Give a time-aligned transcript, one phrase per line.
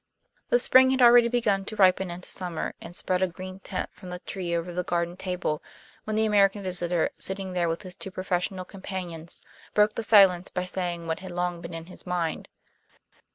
[0.49, 4.09] The spring had already begun to ripen into summer, and spread a green tent from
[4.09, 5.61] the tree over the garden table,
[6.05, 9.43] when the American visitor, sitting there with his two professional companions,
[9.75, 12.49] broke the silence by saying what had long been in his mind.